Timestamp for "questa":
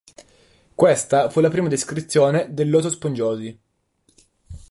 0.73-1.29